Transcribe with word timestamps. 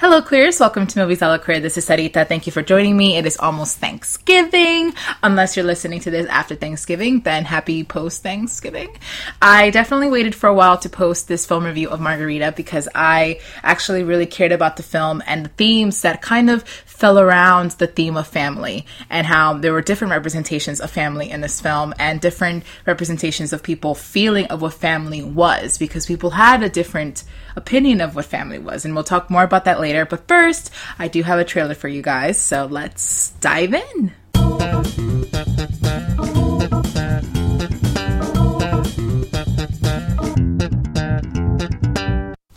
Hello, 0.00 0.22
queers. 0.22 0.58
Welcome 0.58 0.86
to 0.86 0.98
Movies 0.98 1.20
a 1.20 1.28
la 1.28 1.36
Queer. 1.36 1.60
This 1.60 1.76
is 1.76 1.86
Sarita. 1.86 2.26
Thank 2.26 2.46
you 2.46 2.52
for 2.52 2.62
joining 2.62 2.96
me. 2.96 3.18
It 3.18 3.26
is 3.26 3.36
almost 3.36 3.76
Thanksgiving. 3.76 4.94
Unless 5.22 5.58
you're 5.58 5.66
listening 5.66 6.00
to 6.00 6.10
this 6.10 6.26
after 6.28 6.54
Thanksgiving, 6.54 7.20
then 7.20 7.44
happy 7.44 7.84
post 7.84 8.22
Thanksgiving. 8.22 8.96
I 9.42 9.68
definitely 9.68 10.08
waited 10.08 10.34
for 10.34 10.46
a 10.46 10.54
while 10.54 10.78
to 10.78 10.88
post 10.88 11.28
this 11.28 11.44
film 11.44 11.64
review 11.64 11.90
of 11.90 12.00
Margarita 12.00 12.54
because 12.56 12.88
I 12.94 13.40
actually 13.62 14.02
really 14.02 14.24
cared 14.24 14.52
about 14.52 14.78
the 14.78 14.82
film 14.82 15.22
and 15.26 15.44
the 15.44 15.50
themes 15.50 16.00
that 16.00 16.22
kind 16.22 16.48
of 16.48 16.64
fell 17.00 17.18
around 17.18 17.70
the 17.72 17.86
theme 17.86 18.14
of 18.18 18.26
family 18.26 18.84
and 19.08 19.26
how 19.26 19.54
there 19.54 19.72
were 19.72 19.80
different 19.80 20.12
representations 20.12 20.82
of 20.82 20.90
family 20.90 21.30
in 21.30 21.40
this 21.40 21.58
film 21.58 21.94
and 21.98 22.20
different 22.20 22.62
representations 22.84 23.54
of 23.54 23.62
people 23.62 23.94
feeling 23.94 24.44
of 24.46 24.60
what 24.60 24.74
family 24.74 25.22
was 25.22 25.78
because 25.78 26.04
people 26.04 26.28
had 26.28 26.62
a 26.62 26.68
different 26.68 27.24
opinion 27.56 28.02
of 28.02 28.14
what 28.14 28.26
family 28.26 28.58
was. 28.58 28.84
And 28.84 28.94
we'll 28.94 29.02
talk 29.02 29.30
more 29.30 29.44
about 29.44 29.64
that 29.64 29.80
later. 29.80 30.04
But 30.04 30.28
first, 30.28 30.70
I 30.98 31.08
do 31.08 31.22
have 31.22 31.38
a 31.38 31.44
trailer 31.44 31.74
for 31.74 31.88
you 31.88 32.02
guys, 32.02 32.38
so 32.38 32.66
let's 32.66 33.30
dive 33.40 33.72
in. 33.72 35.19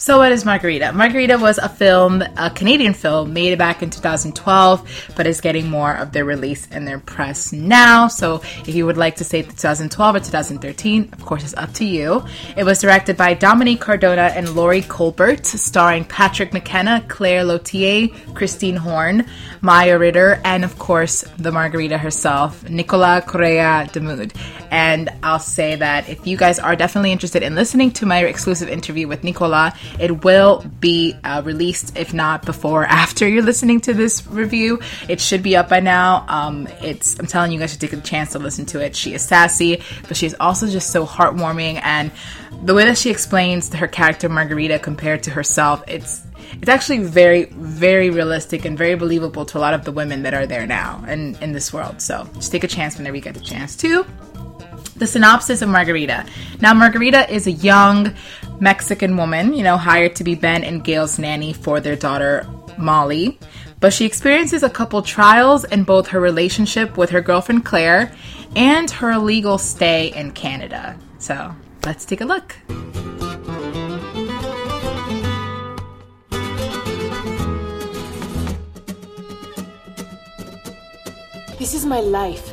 So, 0.04 0.18
what 0.18 0.34
is 0.34 0.44
Margarita? 0.44 0.92
Margarita 0.92 1.38
was 1.38 1.58
a 1.60 1.70
film, 1.70 2.22
a 2.36 2.50
Canadian 2.50 2.94
film 2.94 3.32
made 3.32 3.58
back 3.58 3.82
in 3.82 3.90
2012, 3.90 5.14
but 5.16 5.26
is 5.26 5.40
getting 5.40 5.70
more 5.70 5.94
of 5.96 6.12
their 6.12 6.26
release 6.26 6.68
in 6.68 6.84
their 6.84 7.00
press 7.00 7.54
now. 7.54 8.10
So, 8.10 8.42
if 8.68 8.76
you 8.76 8.86
would 8.86 8.98
like 8.98 9.16
to 9.16 9.24
say 9.24 9.44
2012 9.44 10.16
or 10.16 10.20
2013, 10.20 11.10
of 11.14 11.24
course, 11.24 11.46
it's 11.46 11.54
up 11.54 11.72
to 11.76 11.86
you. 11.86 12.22
It 12.58 12.66
was 12.66 12.82
directed 12.82 13.16
by 13.16 13.34
Dominique 13.34 13.80
Cardona 13.80 14.34
and 14.36 14.54
Laurie 14.58 14.82
Colbert, 14.82 15.46
starring 15.46 16.04
Patrick 16.04 16.52
McKenna, 16.52 17.06
Claire 17.08 17.46
Lautier, 17.46 18.10
Christine 18.36 18.76
Horne, 18.76 19.26
Maya 19.62 19.98
Ritter, 19.98 20.42
and 20.44 20.66
of 20.66 20.78
course, 20.80 21.22
the 21.38 21.54
Margarita 21.54 21.98
herself, 21.98 22.70
Nicola 22.70 23.24
Correia-Damude. 23.26 24.36
And 24.74 25.12
I'll 25.22 25.38
say 25.38 25.76
that 25.76 26.10
if 26.10 26.26
you 26.26 26.36
guys 26.36 26.58
are 26.58 26.76
definitely 26.76 27.12
interested 27.12 27.44
in 27.44 27.54
listening 27.54 27.92
to 27.92 28.08
my 28.08 28.26
exclusive 28.26 28.70
interview 28.70 29.08
with 29.08 29.24
Nicola, 29.24 29.72
it 30.00 30.24
will 30.24 30.66
be 30.80 31.16
uh, 31.24 31.44
released, 31.46 31.96
if 31.96 32.12
not 32.12 32.44
before 32.44 32.84
after 33.04 33.28
you're 33.28 33.44
listening 33.44 33.82
to 33.82 33.94
this 33.94 34.26
review. 34.26 34.80
It 35.08 35.22
should 35.22 35.44
be 35.44 35.56
up 35.56 35.70
by 35.70 35.80
now. 35.80 36.26
Um, 36.28 36.68
it's 36.82 37.20
I'm 37.20 37.28
telling 37.28 37.52
you 37.52 37.60
guys 37.60 37.74
to 37.74 37.78
take 37.78 37.94
a 37.94 38.02
chance 38.02 38.32
to 38.32 38.40
listen 38.40 38.66
to 38.66 38.84
it. 38.84 38.96
She 38.96 39.14
is 39.14 39.22
sassy, 39.22 39.84
but 40.08 40.18
she's 40.18 40.34
also 40.40 40.68
just 40.68 40.90
so 40.90 41.06
heartwarming, 41.06 41.80
and 41.84 42.12
the 42.64 42.74
way 42.74 42.86
that 42.86 42.98
she 42.98 43.12
explains 43.12 43.72
her 43.76 43.88
character 43.88 44.28
Margarita 44.28 44.80
compared 44.80 45.22
to 45.24 45.30
herself, 45.30 45.84
it's 45.88 46.24
it's 46.54 46.70
actually 46.70 47.04
very 47.04 47.46
very 47.46 48.10
realistic 48.10 48.66
and 48.66 48.76
very 48.76 48.96
believable 48.96 49.46
to 49.46 49.60
a 49.60 49.62
lot 49.62 49.76
of 49.76 49.86
the 49.86 49.92
women 49.92 50.24
that 50.24 50.34
are 50.34 50.48
there 50.48 50.66
now 50.66 51.04
and 51.08 51.40
in 51.44 51.52
this 51.52 51.72
world. 51.72 52.02
So 52.02 52.28
just 52.34 52.52
take 52.52 52.64
a 52.64 52.68
chance 52.68 52.98
whenever 52.98 53.16
you 53.16 53.22
get 53.22 53.36
the 53.36 53.40
chance 53.40 53.76
to 53.76 54.04
the 54.96 55.08
synopsis 55.08 55.62
of 55.62 55.70
Margarita. 55.70 56.26
Now, 56.62 56.74
Margarita 56.74 57.32
is 57.34 57.48
a 57.48 57.52
young 57.52 58.14
Mexican 58.60 59.18
woman, 59.18 59.54
you 59.54 59.64
know, 59.64 59.78
hired 59.78 60.16
to 60.18 60.24
be 60.24 60.36
Ben 60.36 60.64
and 60.64 60.84
Gail's 60.84 61.20
nanny 61.20 61.54
for 61.54 61.80
their 61.80 61.96
daughter, 61.96 62.48
Molly. 62.78 63.40
But 63.80 63.92
she 63.92 64.06
experiences 64.06 64.64
a 64.64 64.70
couple 64.70 65.02
trials 65.02 65.66
in 65.66 65.84
both 65.84 66.08
her 66.08 66.20
relationship 66.20 66.98
with 66.98 67.10
her 67.10 67.22
girlfriend, 67.22 67.66
Claire, 67.66 68.14
and 68.56 68.90
her 68.92 69.18
legal 69.18 69.58
stay 69.58 70.14
in 70.14 70.32
Canada. 70.32 70.98
So, 71.20 71.54
let's 71.86 72.06
take 72.06 72.22
a 72.22 72.26
look. 72.26 72.56
This 81.60 81.74
is 81.74 81.86
my 81.86 82.02
life. 82.02 82.52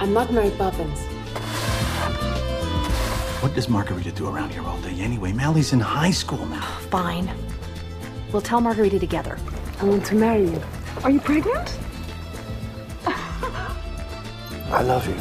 I'm 0.00 0.12
not 0.12 0.32
Mary 0.32 0.50
Poppins. 0.50 1.00
What 3.42 3.54
does 3.54 3.68
Margarita 3.68 4.12
do 4.12 4.28
around 4.28 4.50
here 4.52 4.62
all 4.62 4.80
day 4.80 5.00
anyway? 5.00 5.32
Mally's 5.32 5.72
in 5.72 5.80
high 5.80 6.10
school 6.10 6.44
now. 6.46 6.62
Fine. 6.90 7.30
We'll 8.32 8.42
tell 8.42 8.60
Margarita 8.60 8.98
together. 8.98 9.38
I 9.80 9.84
want 9.84 10.04
to 10.06 10.14
marry 10.14 10.42
you. 10.44 10.62
Are 11.02 11.10
you 11.10 11.20
pregnant? 11.20 11.78
I 14.70 14.82
love 14.82 15.08
you. 15.08 15.14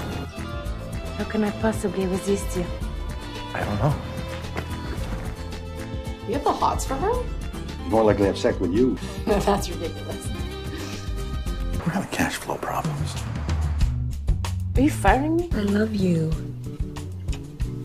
How 1.17 1.23
can 1.23 1.43
I 1.43 1.51
possibly 1.51 2.05
resist 2.05 2.57
you? 2.57 2.65
I 3.53 3.63
don't 3.63 3.79
know. 3.79 3.95
You 6.27 6.33
have 6.33 6.43
the 6.43 6.51
hots 6.51 6.85
for 6.85 6.95
her? 6.95 7.23
More 7.87 8.03
likely 8.03 8.23
to 8.23 8.27
have 8.27 8.37
sex 8.37 8.59
with 8.59 8.73
you. 8.73 8.97
No, 9.25 9.39
that's 9.39 9.69
ridiculous. 9.69 10.27
We're 11.79 11.93
having 11.93 12.09
cash 12.09 12.35
flow 12.35 12.57
problems. 12.57 12.66
Are 14.77 14.81
you 14.81 14.91
firing 14.91 15.37
me? 15.37 15.49
I 15.53 15.61
love 15.61 15.95
you. 15.95 16.31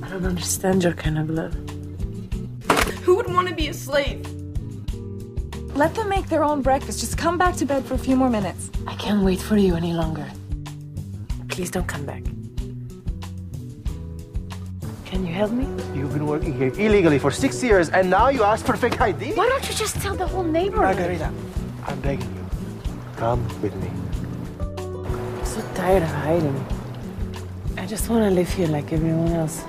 I 0.03 0.11
don't 0.11 0.27
understand 0.27 0.85
your 0.85 0.93
kind 0.93 1.19
of 1.19 1.31
love. 1.31 1.55
Who 3.05 3.17
would 3.17 3.33
want 3.33 3.49
to 3.49 3.55
be 3.55 3.69
a 3.69 3.73
slave? 3.73 4.21
Let 5.75 5.95
them 5.95 6.11
make 6.11 6.29
their 6.29 6.45
own 6.45 6.61
breakfast. 6.61 7.01
Just 7.01 7.17
come 7.17 7.39
back 7.39 7.57
to 7.57 7.65
bed 7.65 7.87
for 7.87 7.95
a 7.95 7.99
few 7.99 8.15
more 8.15 8.29
minutes. 8.29 8.71
I 8.87 8.95
can't 8.97 9.25
wait 9.25 9.41
for 9.41 9.57
you 9.57 9.75
any 9.75 9.95
longer. 9.95 10.27
Please 11.49 11.71
don't 11.71 11.89
come 11.89 12.05
back. 12.05 12.25
Can 15.07 15.27
you 15.27 15.33
help 15.33 15.53
me? 15.53 15.65
You've 15.99 16.13
been 16.13 16.27
working 16.27 16.53
here 16.53 16.75
illegally 16.75 17.19
for 17.19 17.31
six 17.31 17.63
years, 17.63 17.89
and 17.89 18.11
now 18.11 18.29
you 18.29 18.45
ask 18.45 18.67
for 18.67 18.77
fake 18.77 19.01
ID? 19.01 19.33
Why 19.33 19.49
don't 19.49 19.67
you 19.67 19.75
just 19.75 19.97
tell 20.03 20.15
the 20.15 20.27
whole 20.27 20.45
neighborhood? 20.45 20.99
Margarita, 20.99 21.33
I'm 21.87 22.01
begging 22.03 22.35
you. 22.35 22.47
Come 23.17 23.43
with 23.63 23.75
me. 23.77 23.91
I'm 24.69 25.47
so 25.47 25.63
tired 25.75 26.03
of 26.03 26.11
hiding. 26.11 26.82
Just 27.93 28.09
want 28.09 28.25
to 28.25 28.31
live 28.31 28.51
here 28.51 28.69
like 28.69 28.91
everyone 28.91 29.33
else. 29.33 29.63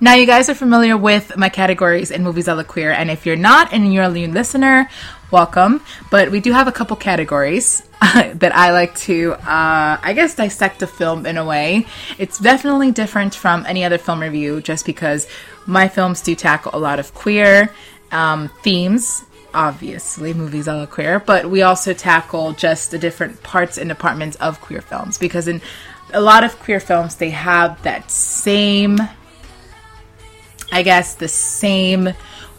Now, 0.00 0.14
you 0.14 0.26
guys 0.26 0.48
are 0.48 0.54
familiar 0.54 0.96
with 0.96 1.36
my 1.36 1.48
categories 1.48 2.12
in 2.12 2.22
Movies 2.22 2.46
a 2.46 2.54
la 2.54 2.62
Queer, 2.62 2.92
and 2.92 3.10
if 3.10 3.26
you're 3.26 3.34
not 3.34 3.72
and 3.72 3.92
you're 3.92 4.04
a 4.04 4.08
new 4.08 4.28
listener, 4.28 4.88
welcome. 5.32 5.82
But 6.12 6.30
we 6.30 6.38
do 6.38 6.52
have 6.52 6.68
a 6.68 6.72
couple 6.72 6.94
categories 6.94 7.82
that 8.00 8.54
I 8.54 8.70
like 8.70 8.94
to, 9.10 9.32
uh, 9.32 9.98
I 10.00 10.12
guess, 10.14 10.36
dissect 10.36 10.82
a 10.82 10.86
film 10.86 11.26
in 11.26 11.36
a 11.36 11.44
way. 11.44 11.88
It's 12.16 12.38
definitely 12.38 12.92
different 12.92 13.34
from 13.34 13.66
any 13.66 13.82
other 13.82 13.98
film 13.98 14.20
review 14.20 14.60
just 14.60 14.86
because 14.86 15.26
my 15.66 15.88
films 15.88 16.22
do 16.22 16.36
tackle 16.36 16.70
a 16.74 16.78
lot 16.78 17.00
of 17.00 17.12
queer 17.12 17.74
um, 18.12 18.50
themes. 18.62 19.25
Obviously, 19.56 20.34
movies 20.34 20.68
a 20.68 20.74
la 20.74 20.86
queer, 20.86 21.18
but 21.18 21.48
we 21.48 21.62
also 21.62 21.94
tackle 21.94 22.52
just 22.52 22.90
the 22.90 22.98
different 22.98 23.42
parts 23.42 23.78
and 23.78 23.88
departments 23.88 24.36
of 24.36 24.60
queer 24.60 24.82
films 24.82 25.16
because 25.16 25.48
in 25.48 25.62
a 26.12 26.20
lot 26.20 26.44
of 26.44 26.58
queer 26.58 26.78
films, 26.78 27.16
they 27.16 27.30
have 27.30 27.82
that 27.82 28.10
same 28.10 28.98
I 30.72 30.82
guess 30.82 31.14
the 31.14 31.28
same 31.28 32.10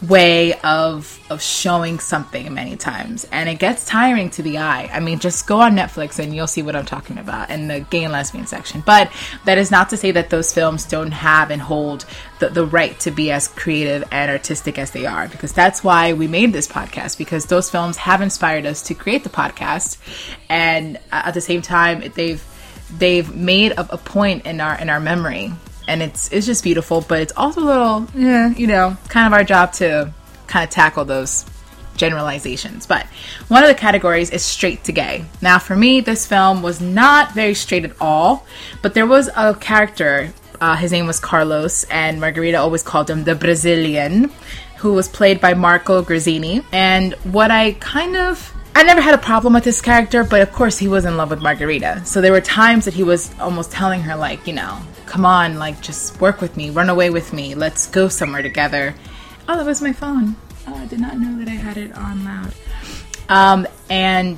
way 0.02 0.54
of 0.62 1.20
of 1.30 1.42
showing 1.42 2.00
something 2.00 2.54
many 2.54 2.76
times. 2.76 3.26
And 3.32 3.50
it 3.50 3.58
gets 3.58 3.86
tiring 3.86 4.30
to 4.32 4.44
the 4.44 4.60
eye. 4.60 4.90
I 4.94 5.00
mean 5.00 5.18
just 5.20 5.48
go 5.48 5.60
on 5.62 5.76
netflix 5.76 6.20
and 6.20 6.36
you'll 6.36 6.48
see 6.48 6.62
what 6.62 6.76
i'm 6.76 6.86
talking 6.86 7.18
about 7.18 7.50
in 7.50 7.68
the 7.68 7.80
gay 7.80 8.04
and 8.04 8.14
lesbian 8.14 8.46
section. 8.46 8.84
But 8.86 9.12
that 9.46 9.58
is 9.58 9.72
not 9.72 9.90
to 9.90 9.98
say 9.98 10.12
that 10.12 10.30
those 10.30 10.54
films 10.54 10.86
don't 10.86 11.12
have 11.12 11.50
and 11.50 11.62
hold 11.62 12.06
the, 12.40 12.50
the 12.50 12.66
right 12.66 13.00
to 13.02 13.12
be 13.12 13.32
as 13.32 13.48
creative 13.48 14.04
and 14.12 14.30
artistic 14.30 14.78
as 14.78 14.92
they 14.92 15.08
are 15.08 15.28
because 15.28 15.52
that's 15.52 15.84
why 15.84 16.14
we 16.14 16.28
made 16.28 16.54
this 16.54 16.68
podcast 16.68 17.18
because 17.18 17.48
those 17.48 17.70
films 17.72 17.98
have 17.98 18.22
inspired 18.22 18.68
us 18.68 18.84
to 18.84 18.94
create 18.94 19.24
the 19.24 19.30
podcast. 19.30 19.98
And 20.48 20.98
uh, 21.12 21.24
at 21.26 21.34
the 21.34 21.42
same 21.42 21.64
time 21.64 22.04
they've 22.14 22.44
they've 23.00 23.36
made 23.36 23.72
a, 23.72 23.96
a 23.96 23.98
point 23.98 24.46
in 24.46 24.62
our 24.62 24.80
in 24.80 24.90
our 24.90 25.00
memory 25.00 25.54
and 25.88 26.04
it's 26.04 26.32
it's 26.32 26.46
just 26.46 26.64
beautiful, 26.64 27.02
but 27.02 27.22
it's 27.22 27.34
also 27.36 27.62
a 27.62 27.66
little, 27.66 28.08
yeah, 28.14 28.50
you 28.50 28.68
know, 28.68 28.98
kind 29.10 29.28
of 29.28 29.34
our 29.34 29.44
job 29.44 29.74
to 29.74 30.14
kind 30.48 30.64
of 30.64 30.70
tackle 30.70 31.06
those 31.06 31.46
generalizations. 31.96 32.86
But 32.86 33.06
one 33.48 33.64
of 33.64 33.70
the 33.70 33.76
categories 33.76 34.30
is 34.30 34.44
straight 34.44 34.84
to 34.86 34.92
gay. 34.92 35.26
Now, 35.42 35.60
for 35.60 35.76
me, 35.76 36.02
this 36.02 36.26
film 36.26 36.62
was 36.62 36.80
not 36.80 37.34
very 37.34 37.54
straight 37.54 37.86
at 37.86 37.94
all, 38.00 38.46
but 38.82 38.94
there 38.94 39.08
was 39.08 39.30
a 39.36 39.56
character. 39.56 40.34
Uh, 40.60 40.76
his 40.76 40.92
name 40.92 41.06
was 41.06 41.20
Carlos, 41.20 41.84
and 41.86 42.20
Margarita 42.20 42.58
always 42.58 42.82
called 42.82 43.10
him 43.10 43.24
the 43.26 43.36
Brazilian, 43.36 44.32
who 44.78 44.94
was 44.94 45.08
played 45.08 45.40
by 45.40 45.54
Marco 45.54 46.02
Grazzini. 46.02 46.64
And 46.72 47.14
what 47.24 47.52
I 47.52 47.74
kind 47.74 48.16
of 48.16 48.54
I 48.78 48.84
never 48.84 49.02
had 49.02 49.16
a 49.16 49.18
problem 49.18 49.56
with 49.56 49.64
this 49.64 49.82
character, 49.82 50.24
but 50.24 50.42
of 50.42 50.52
course 50.52 50.78
he 50.78 50.88
was 50.88 51.04
in 51.04 51.18
love 51.18 51.32
with 51.32 51.42
Margarita. 51.42 52.06
So 52.06 52.22
there 52.22 52.32
were 52.32 52.42
times 52.42 52.86
that 52.86 52.94
he 52.94 53.02
was 53.02 53.34
almost 53.40 53.72
telling 53.72 54.02
her, 54.02 54.16
like, 54.16 54.46
you 54.46 54.54
know, 54.54 54.78
come 55.08 55.26
on, 55.26 55.58
like, 55.58 55.82
just 55.82 56.22
work 56.22 56.42
with 56.42 56.56
me, 56.56 56.70
run 56.70 56.88
away 56.88 57.10
with 57.10 57.34
me, 57.34 57.56
let's 57.56 57.88
go 57.88 58.08
somewhere 58.08 58.44
together. 58.44 58.94
Oh, 59.50 59.58
that 59.58 59.66
was 59.66 59.82
my 59.82 59.94
phone. 59.94 60.36
Oh, 60.68 60.76
I 60.76 60.86
did 60.86 61.00
not 61.00 61.18
know 61.18 61.40
that 61.40 61.48
I 61.48 61.56
had 61.56 61.78
it 61.78 61.92
on 61.98 62.24
loud. 62.24 62.54
Um, 63.30 63.68
and 63.90 64.38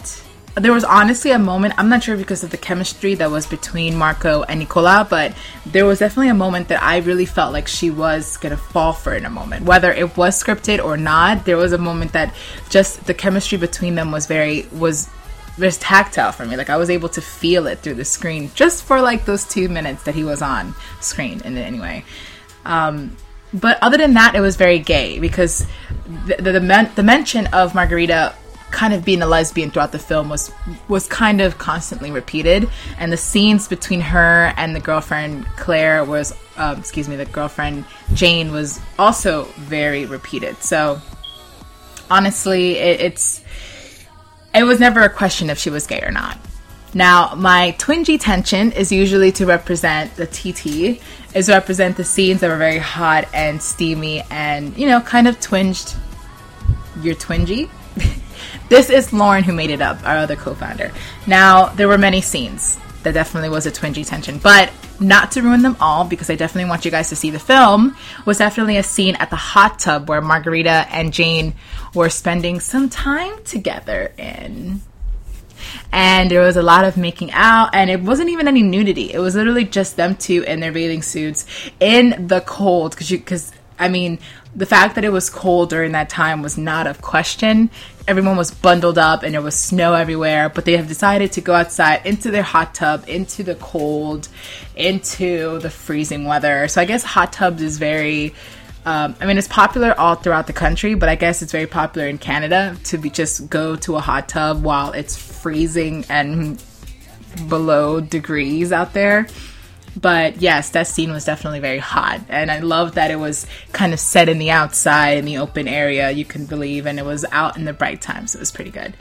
there 0.59 0.73
was 0.73 0.83
honestly 0.83 1.31
a 1.31 1.39
moment, 1.39 1.73
I'm 1.77 1.89
not 1.89 2.03
sure 2.03 2.17
because 2.17 2.43
of 2.43 2.49
the 2.49 2.57
chemistry 2.57 3.15
that 3.15 3.29
was 3.29 3.45
between 3.45 3.95
Marco 3.95 4.43
and 4.43 4.59
Nicola, 4.59 5.07
but 5.09 5.35
there 5.65 5.85
was 5.85 5.99
definitely 5.99 6.29
a 6.29 6.33
moment 6.33 6.69
that 6.69 6.81
I 6.81 6.97
really 6.97 7.25
felt 7.25 7.53
like 7.53 7.67
she 7.67 7.89
was 7.89 8.37
going 8.37 8.51
to 8.51 8.61
fall 8.61 8.93
for 8.93 9.13
in 9.13 9.25
a 9.25 9.29
moment. 9.29 9.65
Whether 9.65 9.91
it 9.91 10.17
was 10.17 10.41
scripted 10.41 10.83
or 10.83 10.97
not, 10.97 11.45
there 11.45 11.57
was 11.57 11.73
a 11.73 11.77
moment 11.77 12.13
that 12.13 12.33
just 12.69 13.05
the 13.05 13.13
chemistry 13.13 13.57
between 13.57 13.95
them 13.95 14.11
was 14.11 14.27
very, 14.27 14.67
was 14.71 15.09
was 15.57 15.77
tactile 15.77 16.31
for 16.31 16.45
me. 16.45 16.55
Like 16.55 16.69
I 16.69 16.77
was 16.77 16.89
able 16.89 17.09
to 17.09 17.21
feel 17.21 17.67
it 17.67 17.79
through 17.79 17.95
the 17.95 18.05
screen 18.05 18.49
just 18.55 18.83
for 18.85 19.01
like 19.01 19.25
those 19.25 19.45
two 19.45 19.67
minutes 19.67 20.03
that 20.03 20.15
he 20.15 20.23
was 20.23 20.41
on 20.41 20.73
screen 21.01 21.41
in 21.41 21.57
anyway. 21.57 22.05
Um, 22.65 23.17
but 23.53 23.77
other 23.81 23.97
than 23.97 24.13
that, 24.13 24.35
it 24.35 24.41
was 24.41 24.55
very 24.55 24.79
gay 24.79 25.19
because 25.19 25.65
the 26.25 26.35
the, 26.39 26.51
the, 26.53 26.61
men- 26.61 26.91
the 26.95 27.03
mention 27.03 27.47
of 27.47 27.75
Margarita 27.75 28.35
kind 28.71 28.93
of 28.93 29.03
being 29.03 29.21
a 29.21 29.25
lesbian 29.25 29.71
throughout 29.71 29.91
the 29.91 29.99
film 29.99 30.29
was 30.29 30.51
was 30.87 31.07
kind 31.07 31.41
of 31.41 31.57
constantly 31.57 32.11
repeated. 32.11 32.69
And 32.97 33.11
the 33.11 33.17
scenes 33.17 33.67
between 33.67 34.01
her 34.01 34.53
and 34.57 34.75
the 34.75 34.79
girlfriend 34.79 35.45
claire 35.57 36.03
was 36.03 36.33
um, 36.57 36.77
excuse 36.77 37.07
me 37.07 37.15
the 37.15 37.25
girlfriend 37.25 37.85
jane 38.13 38.51
was 38.51 38.79
also 38.97 39.45
very 39.57 40.05
repeated. 40.05 40.57
So 40.57 41.01
honestly 42.09 42.77
it, 42.77 43.01
it's 43.01 43.43
it 44.53 44.63
was 44.63 44.79
never 44.79 45.01
a 45.01 45.09
question 45.09 45.49
if 45.49 45.57
she 45.57 45.69
was 45.69 45.87
gay 45.87 46.01
or 46.01 46.11
not. 46.11 46.37
Now 46.93 47.33
my 47.35 47.75
twingy 47.77 48.19
tension 48.19 48.71
is 48.71 48.91
usually 48.91 49.31
to 49.33 49.45
represent 49.45 50.15
the 50.15 50.25
tt 50.25 51.01
is 51.35 51.45
to 51.45 51.53
represent 51.53 51.97
the 51.97 52.03
scenes 52.03 52.41
that 52.41 52.49
were 52.49 52.57
very 52.57 52.79
hot 52.79 53.27
and 53.33 53.61
steamy 53.61 54.23
and 54.31 54.75
you 54.77 54.87
know 54.87 55.01
kind 55.01 55.27
of 55.27 55.39
twinged. 55.39 55.95
You're 57.01 57.15
twingy 57.15 57.69
this 58.69 58.89
is 58.89 59.11
Lauren 59.11 59.43
who 59.43 59.53
made 59.53 59.71
it 59.71 59.81
up, 59.81 60.01
our 60.07 60.17
other 60.17 60.35
co-founder. 60.35 60.91
Now, 61.27 61.69
there 61.69 61.87
were 61.87 61.97
many 61.97 62.21
scenes. 62.21 62.79
There 63.03 63.13
definitely 63.13 63.49
was 63.49 63.65
a 63.65 63.71
twingy 63.71 64.05
tension, 64.05 64.39
but 64.39 64.71
not 64.99 65.31
to 65.31 65.41
ruin 65.41 65.61
them 65.61 65.77
all, 65.79 66.03
because 66.03 66.29
I 66.29 66.35
definitely 66.35 66.69
want 66.69 66.83
you 66.83 66.91
guys 66.91 67.09
to 67.09 67.15
see 67.15 67.29
the 67.29 67.39
film, 67.39 67.95
was 68.25 68.39
definitely 68.39 68.75
a 68.77 68.83
scene 68.83 69.15
at 69.15 69.29
the 69.29 69.37
hot 69.37 69.79
tub 69.79 70.09
where 70.09 70.21
Margarita 70.21 70.85
and 70.91 71.13
Jane 71.13 71.53
were 71.95 72.09
spending 72.09 72.59
some 72.59 72.89
time 72.89 73.41
together 73.43 74.13
in. 74.17 74.81
And 75.91 76.29
there 76.29 76.41
was 76.41 76.57
a 76.57 76.61
lot 76.61 76.83
of 76.83 76.97
making 76.97 77.31
out, 77.31 77.73
and 77.73 77.89
it 77.89 78.01
wasn't 78.01 78.29
even 78.29 78.47
any 78.47 78.61
nudity. 78.61 79.13
It 79.13 79.19
was 79.19 79.35
literally 79.35 79.65
just 79.65 79.95
them 79.95 80.15
two 80.15 80.43
in 80.43 80.59
their 80.59 80.71
bathing 80.71 81.01
suits 81.01 81.45
in 81.79 82.27
the 82.27 82.41
cold, 82.41 82.91
because 82.91 83.09
you, 83.09 83.17
because 83.17 83.53
I 83.79 83.87
mean, 83.87 84.19
the 84.55 84.65
fact 84.65 84.95
that 84.95 85.05
it 85.05 85.11
was 85.11 85.29
cold 85.29 85.69
during 85.69 85.93
that 85.93 86.09
time 86.09 86.41
was 86.41 86.57
not 86.57 86.85
a 86.85 86.93
question. 86.95 87.69
Everyone 88.07 88.35
was 88.35 88.51
bundled 88.51 88.97
up 88.97 89.23
and 89.23 89.33
there 89.33 89.41
was 89.41 89.55
snow 89.55 89.93
everywhere, 89.93 90.49
but 90.49 90.65
they 90.65 90.75
have 90.75 90.87
decided 90.87 91.31
to 91.33 91.41
go 91.41 91.53
outside 91.53 92.05
into 92.05 92.29
their 92.29 92.43
hot 92.43 92.75
tub, 92.75 93.05
into 93.07 93.43
the 93.43 93.55
cold, 93.55 94.27
into 94.75 95.59
the 95.59 95.69
freezing 95.69 96.25
weather. 96.25 96.67
So 96.67 96.81
I 96.81 96.85
guess 96.85 97.03
hot 97.03 97.33
tubs 97.33 97.61
is 97.61 97.77
very. 97.77 98.33
Um, 98.85 99.15
I 99.19 99.25
mean, 99.25 99.37
it's 99.37 99.47
popular 99.47 99.93
all 99.99 100.15
throughout 100.15 100.47
the 100.47 100.53
country, 100.53 100.95
but 100.95 101.09
I 101.09 101.15
guess 101.15 101.41
it's 101.41 101.51
very 101.51 101.67
popular 101.67 102.07
in 102.07 102.17
Canada 102.17 102.77
to 102.85 102.97
be 102.97 103.09
just 103.09 103.49
go 103.49 103.75
to 103.75 103.97
a 103.97 103.99
hot 103.99 104.29
tub 104.29 104.63
while 104.63 104.93
it's 104.93 105.17
freezing 105.17 106.05
and 106.09 106.63
below 107.47 107.99
degrees 107.99 108.71
out 108.71 108.93
there. 108.93 109.27
But 109.99 110.41
yes, 110.41 110.69
that 110.71 110.87
scene 110.87 111.11
was 111.11 111.25
definitely 111.25 111.59
very 111.59 111.79
hot. 111.79 112.21
And 112.29 112.51
I 112.51 112.59
love 112.59 112.95
that 112.95 113.11
it 113.11 113.17
was 113.17 113.47
kind 113.73 113.93
of 113.93 113.99
set 113.99 114.29
in 114.29 114.37
the 114.37 114.51
outside, 114.51 115.17
in 115.17 115.25
the 115.25 115.39
open 115.39 115.67
area, 115.67 116.11
you 116.11 116.25
can 116.25 116.45
believe, 116.45 116.85
and 116.85 116.99
it 116.99 117.05
was 117.05 117.25
out 117.31 117.57
in 117.57 117.65
the 117.65 117.73
bright 117.73 118.01
times. 118.01 118.35
It 118.35 118.39
was 118.39 118.51
pretty 118.51 118.71
good. 118.71 118.93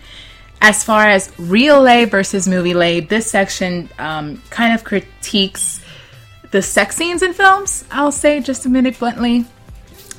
As 0.61 0.83
far 0.83 1.09
as 1.09 1.33
real 1.39 1.81
lay 1.81 2.05
versus 2.05 2.49
movie 2.49 2.75
lay, 2.75 3.01
this 3.01 3.31
section 3.31 3.89
um, 3.99 4.43
kind 4.51 4.75
of 4.75 4.83
critiques 4.83 5.81
the 6.51 6.63
sex 6.63 6.97
scenes 6.97 7.23
in 7.23 7.35
films, 7.35 7.85
I'll 7.91 8.13
say 8.13 8.41
just 8.41 8.65
a 8.65 8.69
minute 8.69 8.99
bluntly. 8.99 9.45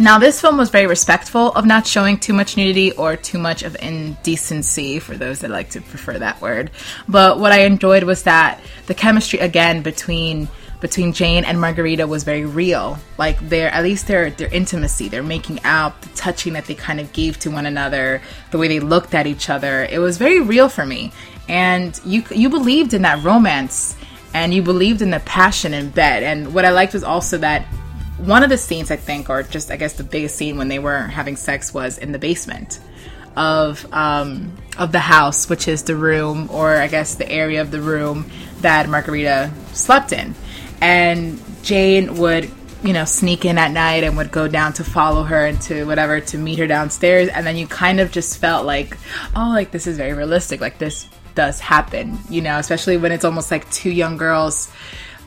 Now, 0.02 0.18
this 0.18 0.40
film 0.40 0.58
was 0.58 0.70
very 0.70 0.88
respectful 0.88 1.52
of 1.52 1.66
not 1.66 1.86
showing 1.86 2.20
too 2.20 2.32
much 2.32 2.56
nudity 2.56 2.94
or 2.94 3.18
too 3.18 3.38
much 3.38 3.64
of 3.64 3.76
indecency, 3.82 5.00
for 5.00 5.18
those 5.18 5.40
that 5.40 5.50
like 5.50 5.72
to 5.72 5.82
prefer 5.82 6.20
that 6.20 6.40
word. 6.40 6.72
But 7.10 7.40
what 7.40 7.52
I 7.52 7.62
enjoyed 7.62 8.04
was 8.04 8.24
that 8.24 8.62
the 8.86 8.94
chemistry, 8.94 9.40
again, 9.40 9.82
between 9.82 10.48
between 10.82 11.12
Jane 11.12 11.44
and 11.44 11.60
Margarita 11.60 12.08
was 12.08 12.24
very 12.24 12.46
real. 12.46 12.98
Like 13.18 13.40
their 13.50 13.70
at 13.70 13.84
least 13.84 14.08
their 14.08 14.30
their 14.32 14.48
intimacy, 14.48 15.10
their 15.10 15.24
making 15.24 15.60
out, 15.64 16.02
the 16.02 16.10
touching 16.10 16.54
that 16.54 16.66
they 16.66 16.76
kind 16.76 17.00
of 17.00 17.12
gave 17.14 17.38
to 17.40 17.52
one 17.52 17.66
another, 17.66 18.22
the 18.52 18.58
way 18.58 18.68
they 18.68 18.80
looked 18.80 19.14
at 19.14 19.28
each 19.28 19.50
other. 19.50 19.86
It 19.86 20.00
was 20.00 20.18
very 20.18 20.40
real 20.40 20.70
for 20.70 20.86
me. 20.86 21.12
And 21.48 22.00
you 22.06 22.24
you 22.32 22.50
believed 22.50 22.94
in 22.94 23.02
that 23.02 23.24
romance 23.24 23.96
and 24.34 24.54
you 24.54 24.62
believed 24.62 25.02
in 25.02 25.10
the 25.10 25.20
passion 25.22 25.74
in 25.74 25.90
bed. 25.90 26.24
And 26.24 26.54
what 26.54 26.66
I 26.66 26.72
liked 26.72 26.94
was 26.94 27.04
also 27.04 27.38
that 27.40 27.66
one 28.18 28.44
of 28.44 28.50
the 28.50 28.58
scenes 28.58 28.92
I 28.92 28.96
think 28.96 29.30
or 29.30 29.44
just 29.44 29.72
I 29.72 29.78
guess 29.78 29.94
the 29.94 30.04
biggest 30.04 30.36
scene 30.36 30.58
when 30.58 30.68
they 30.68 30.80
were 30.80 31.00
having 31.00 31.36
sex 31.36 31.74
was 31.74 31.98
in 31.98 32.12
the 32.12 32.20
basement 32.20 32.80
of 33.36 33.86
um, 33.94 34.56
of 34.78 34.94
the 34.94 35.00
house, 35.00 35.50
which 35.50 35.68
is 35.68 35.84
the 35.84 35.96
room 35.96 36.50
or 36.52 36.78
I 36.78 36.88
guess 36.88 37.16
the 37.16 37.30
area 37.30 37.62
of 37.62 37.72
the 37.72 37.82
room 37.82 38.30
that 38.62 38.88
Margarita 38.88 39.52
slept 39.74 40.14
in 40.14 40.36
and 40.82 41.40
Jane 41.64 42.16
would 42.18 42.50
you 42.84 42.94
know 42.94 43.06
sneak 43.06 43.46
in 43.46 43.58
at 43.58 43.72
night 43.72 44.04
and 44.04 44.16
would 44.18 44.32
go 44.32 44.48
down 44.48 44.74
to 44.74 44.84
follow 44.84 45.24
her 45.24 45.46
into 45.46 45.86
whatever 45.86 46.22
to 46.22 46.38
meet 46.38 46.60
her 46.60 46.68
downstairs 46.68 47.28
and 47.30 47.46
then 47.46 47.58
you 47.58 47.68
kind 47.68 48.00
of 48.00 48.12
just 48.12 48.40
felt 48.40 48.66
like 48.66 48.98
oh 49.36 49.50
like 49.50 49.72
this 49.72 49.86
is 49.86 49.98
very 49.98 50.14
realistic 50.14 50.62
like 50.62 50.78
this 50.78 51.10
does 51.36 51.60
happen 51.60 52.18
you 52.30 52.42
know 52.42 52.58
especially 52.58 52.96
when 52.96 53.12
it's 53.12 53.26
almost 53.26 53.52
like 53.52 53.70
two 53.70 53.92
young 53.92 54.16
girls 54.16 54.72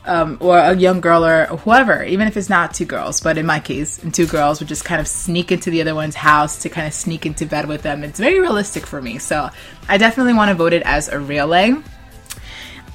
um, 0.05 0.39
or 0.41 0.59
a 0.59 0.77
young 0.77 1.01
girl 1.01 1.25
or 1.25 1.47
whoever, 1.47 2.03
even 2.03 2.27
if 2.27 2.37
it's 2.37 2.49
not 2.49 2.75
two 2.75 2.85
girls, 2.85 3.21
but 3.21 3.39
in 3.39 3.47
my 3.47 3.61
case, 3.61 4.01
two 4.13 4.27
girls 4.27 4.59
would 4.59 4.69
just 4.69 4.85
kind 4.85 5.01
of 5.01 5.07
sneak 5.07 5.53
into 5.53 5.71
the 5.71 5.81
other 5.81 5.95
one's 5.95 6.15
house 6.15 6.63
to 6.63 6.69
kind 6.69 6.87
of 6.87 6.93
sneak 6.93 7.25
into 7.25 7.47
bed 7.47 7.67
with 7.67 7.83
them. 7.83 8.03
It's 8.03 8.19
very 8.19 8.41
realistic 8.41 8.87
for 8.87 9.01
me. 9.01 9.19
So 9.19 9.49
I 9.89 9.99
definitely 9.99 10.35
want 10.35 10.49
to 10.49 10.55
vote 10.55 10.73
it 10.73 10.83
as 10.83 11.09
a 11.09 11.21
real 11.21 11.47
lay. 11.47 11.75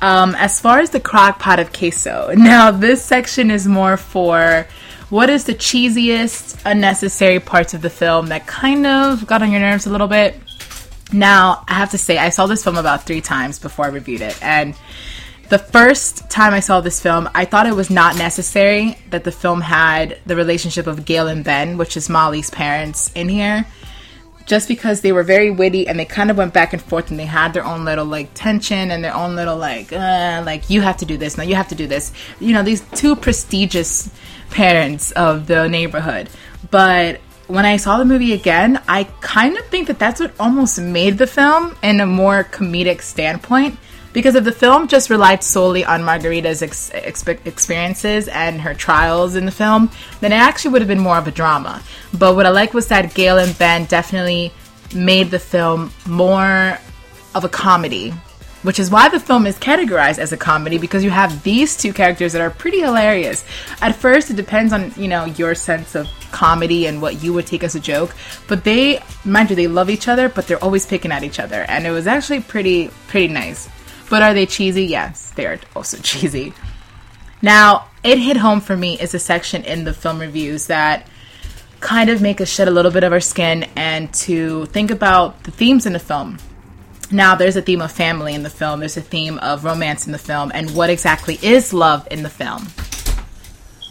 Um, 0.01 0.35
as 0.35 0.59
far 0.61 0.79
as 0.79 0.91
the 0.91 0.99
crock 0.99 1.39
pot 1.39 1.59
of 1.59 1.73
queso, 1.73 2.33
now 2.37 2.71
this 2.71 3.03
section 3.03 3.49
is 3.51 3.67
more 3.67 3.97
for 3.97 4.67
what 5.09 5.29
is 5.29 5.45
the 5.45 5.53
cheesiest, 5.53 6.61
unnecessary 6.65 7.39
parts 7.39 7.73
of 7.73 7.81
the 7.81 7.89
film 7.89 8.27
that 8.27 8.45
kind 8.45 8.85
of 8.85 9.25
got 9.25 9.41
on 9.41 9.51
your 9.51 9.61
nerves 9.61 9.85
a 9.85 9.89
little 9.89 10.07
bit. 10.07 10.35
Now, 11.13 11.63
I 11.69 11.75
have 11.75 11.91
to 11.91 11.97
say, 11.97 12.17
I 12.17 12.29
saw 12.29 12.47
this 12.47 12.63
film 12.63 12.75
about 12.75 13.05
three 13.05 13.21
times 13.21 13.59
before 13.59 13.85
I 13.85 13.89
reviewed 13.89 14.21
it, 14.21 14.37
and 14.43 14.75
the 15.47 15.57
first 15.57 16.29
time 16.29 16.53
I 16.53 16.59
saw 16.59 16.81
this 16.81 17.01
film, 17.01 17.29
I 17.33 17.45
thought 17.45 17.67
it 17.67 17.75
was 17.75 17.89
not 17.89 18.17
necessary 18.17 18.97
that 19.11 19.23
the 19.23 19.31
film 19.31 19.61
had 19.61 20.19
the 20.25 20.35
relationship 20.35 20.87
of 20.87 21.05
Gail 21.05 21.29
and 21.29 21.45
Ben, 21.45 21.77
which 21.77 21.95
is 21.95 22.09
Molly's 22.09 22.49
parents, 22.49 23.09
in 23.15 23.29
here 23.29 23.65
just 24.47 24.67
because 24.67 25.01
they 25.01 25.11
were 25.11 25.23
very 25.23 25.51
witty 25.51 25.87
and 25.87 25.99
they 25.99 26.05
kind 26.05 26.31
of 26.31 26.37
went 26.37 26.53
back 26.53 26.73
and 26.73 26.81
forth 26.81 27.11
and 27.11 27.19
they 27.19 27.25
had 27.25 27.53
their 27.53 27.65
own 27.65 27.85
little 27.85 28.05
like 28.05 28.33
tension 28.33 28.89
and 28.89 29.03
their 29.03 29.13
own 29.13 29.35
little 29.35 29.57
like 29.57 29.93
uh, 29.93 30.41
like 30.45 30.69
you 30.69 30.81
have 30.81 30.97
to 30.97 31.05
do 31.05 31.17
this 31.17 31.37
now 31.37 31.43
you 31.43 31.55
have 31.55 31.67
to 31.67 31.75
do 31.75 31.85
this. 31.85 32.11
You 32.39 32.53
know 32.53 32.63
these 32.63 32.81
two 32.95 33.15
prestigious 33.15 34.09
parents 34.49 35.11
of 35.11 35.47
the 35.47 35.67
neighborhood. 35.67 36.29
But 36.71 37.19
when 37.47 37.65
I 37.65 37.77
saw 37.77 37.97
the 37.97 38.05
movie 38.05 38.33
again, 38.33 38.81
I 38.87 39.05
kind 39.21 39.57
of 39.57 39.65
think 39.67 39.87
that 39.87 39.99
that's 39.99 40.19
what 40.19 40.33
almost 40.39 40.79
made 40.79 41.17
the 41.17 41.27
film 41.27 41.77
in 41.83 41.99
a 42.01 42.05
more 42.05 42.43
comedic 42.43 43.01
standpoint 43.01 43.77
because 44.13 44.35
if 44.35 44.43
the 44.43 44.51
film 44.51 44.87
just 44.87 45.09
relied 45.09 45.43
solely 45.43 45.85
on 45.85 46.01
Margarita's 46.01 46.61
ex- 46.61 46.91
ex- 46.93 47.27
experiences 47.27 48.27
and 48.27 48.61
her 48.61 48.73
trials 48.73 49.35
in 49.35 49.45
the 49.45 49.51
film, 49.51 49.91
then 50.21 50.31
it 50.31 50.37
actually 50.37 50.71
would 50.71 50.81
have 50.81 50.87
been 50.87 50.99
more 50.99 51.17
of 51.17 51.27
a 51.27 51.31
drama. 51.31 51.83
But 52.17 52.35
what 52.35 52.45
I 52.45 52.49
like 52.49 52.73
was 52.73 52.87
that 52.87 53.13
Gail 53.13 53.37
and 53.37 53.57
Ben 53.57 53.85
definitely 53.85 54.51
made 54.95 55.31
the 55.31 55.39
film 55.39 55.91
more 56.05 56.79
of 57.35 57.43
a 57.43 57.49
comedy, 57.49 58.11
which 58.63 58.79
is 58.79 58.89
why 58.89 59.09
the 59.09 59.19
film 59.19 59.45
is 59.45 59.57
categorized 59.59 60.17
as 60.17 60.31
a 60.31 60.37
comedy 60.37 60.77
because 60.77 61.03
you 61.03 61.09
have 61.09 61.43
these 61.43 61.77
two 61.77 61.93
characters 61.93 62.33
that 62.33 62.41
are 62.41 62.49
pretty 62.49 62.79
hilarious. 62.79 63.45
At 63.81 63.95
first, 63.95 64.29
it 64.29 64.35
depends 64.35 64.73
on 64.73 64.93
you 64.97 65.07
know 65.07 65.25
your 65.25 65.53
sense 65.55 65.95
of 65.95 66.07
comedy 66.31 66.87
and 66.87 67.01
what 67.01 67.23
you 67.23 67.33
would 67.33 67.45
take 67.45 67.63
as 67.63 67.75
a 67.75 67.79
joke, 67.79 68.15
but 68.47 68.63
they, 68.63 69.01
mind 69.23 69.49
you, 69.49 69.55
they 69.55 69.67
love 69.67 69.89
each 69.89 70.07
other, 70.07 70.29
but 70.29 70.47
they're 70.47 70.63
always 70.63 70.85
picking 70.85 71.11
at 71.11 71.23
each 71.23 71.39
other, 71.39 71.63
and 71.67 71.85
it 71.85 71.91
was 71.91 72.07
actually 72.07 72.41
pretty 72.41 72.89
pretty 73.07 73.27
nice. 73.27 73.69
But 74.09 74.21
are 74.21 74.33
they 74.33 74.45
cheesy? 74.45 74.85
Yes, 74.85 75.31
they 75.31 75.45
are 75.45 75.59
also 75.75 75.97
cheesy. 76.01 76.53
Now, 77.41 77.89
it 78.03 78.17
hit 78.17 78.37
home 78.37 78.61
for 78.61 78.75
me 78.75 78.99
is 78.99 79.13
a 79.13 79.19
section 79.19 79.63
in 79.63 79.83
the 79.83 79.93
film 79.93 80.19
reviews 80.19 80.67
that 80.67 81.07
kind 81.79 82.09
of 82.09 82.21
make 82.21 82.41
us 82.41 82.49
shed 82.49 82.67
a 82.67 82.71
little 82.71 82.91
bit 82.91 83.03
of 83.03 83.13
our 83.13 83.19
skin 83.19 83.65
and 83.75 84.11
to 84.13 84.65
think 84.67 84.89
about 84.89 85.43
the 85.43 85.51
themes 85.51 85.85
in 85.85 85.93
the 85.93 85.99
film. 85.99 86.37
Now, 87.11 87.35
there's 87.35 87.55
a 87.55 87.61
theme 87.61 87.81
of 87.81 87.91
family 87.91 88.33
in 88.33 88.43
the 88.43 88.49
film, 88.49 88.79
there's 88.79 88.97
a 88.97 89.01
theme 89.01 89.37
of 89.39 89.63
romance 89.63 90.07
in 90.07 90.11
the 90.11 90.17
film, 90.17 90.51
and 90.53 90.75
what 90.75 90.89
exactly 90.89 91.39
is 91.41 91.73
love 91.73 92.07
in 92.11 92.23
the 92.23 92.29
film. 92.29 92.67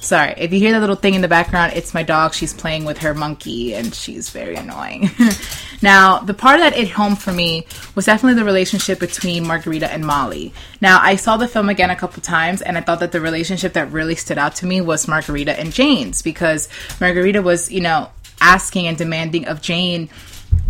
Sorry, 0.07 0.35
if 0.37 0.53
you 0.53 0.61
hear 0.61 0.73
the 0.73 0.79
little 0.79 0.95
thing 0.95 1.15
in 1.15 1.21
the 1.21 1.27
background, 1.27 1.73
it's 1.75 1.93
my 1.93 2.05
dog. 2.05 2.33
She's 2.33 2.55
playing 2.55 2.85
with 2.85 2.99
her 2.99 3.13
monkey 3.13 3.75
and 3.75 3.93
she's 3.93 4.31
very 4.31 4.55
annoying. 4.55 5.11
now, 5.83 6.21
the 6.21 6.33
part 6.33 6.61
that 6.61 6.75
hit 6.75 6.91
home 6.91 7.17
for 7.17 7.33
me 7.33 7.67
was 7.97 8.05
definitely 8.05 8.39
the 8.41 8.45
relationship 8.45 9.01
between 9.01 9.45
Margarita 9.45 9.93
and 9.93 10.07
Molly. 10.07 10.55
Now, 10.81 11.01
I 11.03 11.17
saw 11.17 11.37
the 11.37 11.49
film 11.49 11.69
again 11.69 11.91
a 11.91 11.97
couple 11.97 12.23
times 12.23 12.63
and 12.63 12.79
I 12.79 12.83
thought 12.83 13.01
that 13.01 13.11
the 13.11 13.21
relationship 13.21 13.73
that 13.73 13.91
really 13.91 14.15
stood 14.15 14.39
out 14.39 14.55
to 14.57 14.67
me 14.67 14.81
was 14.81 15.09
Margarita 15.09 15.59
and 15.59 15.73
Jane's 15.73 16.23
because 16.23 16.69
Margarita 17.01 17.43
was, 17.43 17.73
you 17.73 17.81
know, 17.81 18.09
asking 18.41 18.87
and 18.87 18.97
demanding 18.97 19.49
of 19.49 19.61
Jane 19.61 20.09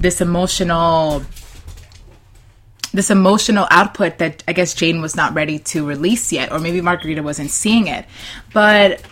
this 0.01 0.23
emotional 0.23 1.23
this 2.95 3.11
emotional 3.11 3.67
output 3.71 4.17
that 4.17 4.43
I 4.49 4.55
guess 4.55 4.73
Jane 4.73 5.03
was 5.03 5.15
not 5.15 5.35
ready 5.35 5.59
to 5.59 5.87
release 5.87 6.33
yet, 6.33 6.51
or 6.51 6.59
maybe 6.59 6.81
Margarita 6.81 7.23
wasn't 7.23 7.51
seeing 7.51 7.89
it. 7.89 8.07
But 8.55 9.03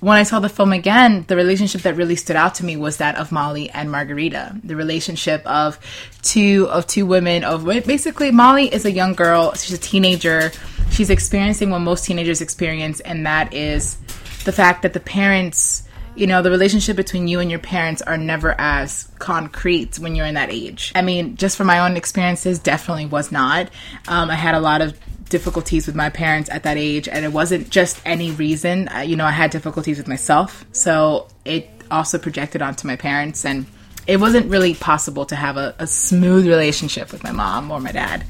when 0.00 0.16
I 0.16 0.22
saw 0.22 0.38
the 0.38 0.48
film 0.48 0.72
again, 0.72 1.24
the 1.26 1.34
relationship 1.34 1.82
that 1.82 1.96
really 1.96 2.14
stood 2.14 2.36
out 2.36 2.54
to 2.56 2.64
me 2.64 2.76
was 2.76 2.98
that 2.98 3.16
of 3.16 3.32
Molly 3.32 3.68
and 3.70 3.90
Margarita. 3.90 4.56
The 4.62 4.76
relationship 4.76 5.44
of 5.44 5.78
two 6.22 6.68
of 6.70 6.86
two 6.86 7.04
women 7.04 7.42
of 7.42 7.64
basically 7.64 8.30
Molly 8.30 8.72
is 8.72 8.84
a 8.84 8.92
young 8.92 9.14
girl, 9.14 9.54
she's 9.54 9.72
a 9.72 9.78
teenager. 9.78 10.52
She's 10.90 11.10
experiencing 11.10 11.70
what 11.70 11.80
most 11.80 12.04
teenagers 12.04 12.40
experience 12.40 13.00
and 13.00 13.26
that 13.26 13.52
is 13.52 13.96
the 14.44 14.52
fact 14.52 14.82
that 14.82 14.92
the 14.92 15.00
parents 15.00 15.82
you 16.18 16.26
know, 16.26 16.42
the 16.42 16.50
relationship 16.50 16.96
between 16.96 17.28
you 17.28 17.40
and 17.40 17.50
your 17.50 17.60
parents 17.60 18.02
are 18.02 18.16
never 18.16 18.54
as 18.58 19.08
concrete 19.18 19.98
when 19.98 20.14
you're 20.14 20.26
in 20.26 20.34
that 20.34 20.50
age. 20.50 20.92
I 20.94 21.02
mean, 21.02 21.36
just 21.36 21.56
from 21.56 21.66
my 21.66 21.80
own 21.80 21.96
experiences, 21.96 22.58
definitely 22.58 23.06
was 23.06 23.30
not. 23.30 23.70
Um, 24.08 24.30
I 24.30 24.34
had 24.34 24.54
a 24.54 24.60
lot 24.60 24.80
of 24.80 24.98
difficulties 25.28 25.86
with 25.86 25.94
my 25.94 26.10
parents 26.10 26.50
at 26.50 26.62
that 26.64 26.76
age, 26.76 27.08
and 27.08 27.24
it 27.24 27.32
wasn't 27.32 27.70
just 27.70 28.00
any 28.04 28.32
reason. 28.32 28.88
Uh, 28.88 29.00
you 29.00 29.16
know, 29.16 29.24
I 29.24 29.30
had 29.30 29.50
difficulties 29.50 29.98
with 29.98 30.08
myself, 30.08 30.64
so 30.72 31.28
it 31.44 31.70
also 31.90 32.18
projected 32.18 32.62
onto 32.62 32.86
my 32.86 32.96
parents, 32.96 33.44
and 33.44 33.66
it 34.06 34.18
wasn't 34.18 34.50
really 34.50 34.74
possible 34.74 35.26
to 35.26 35.36
have 35.36 35.56
a, 35.56 35.74
a 35.78 35.86
smooth 35.86 36.46
relationship 36.46 37.12
with 37.12 37.22
my 37.22 37.32
mom 37.32 37.70
or 37.70 37.80
my 37.80 37.92
dad. 37.92 38.24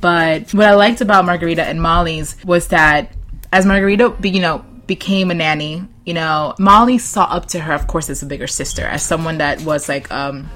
But 0.00 0.54
what 0.54 0.66
I 0.66 0.74
liked 0.74 1.00
about 1.00 1.24
Margarita 1.24 1.64
and 1.64 1.82
Molly's 1.82 2.36
was 2.44 2.68
that 2.68 3.12
as 3.52 3.66
Margarita, 3.66 4.14
you 4.22 4.40
know, 4.40 4.64
became 4.88 5.30
a 5.30 5.34
nanny, 5.34 5.84
you 6.04 6.14
know, 6.14 6.54
Molly 6.58 6.98
saw 6.98 7.24
up 7.24 7.46
to 7.46 7.60
her, 7.60 7.74
of 7.74 7.86
course, 7.86 8.10
as 8.10 8.22
a 8.22 8.26
bigger 8.26 8.48
sister, 8.48 8.84
as 8.84 9.04
someone 9.04 9.38
that 9.38 9.60
was 9.60 9.88
like 9.88 10.10
um, 10.10 10.50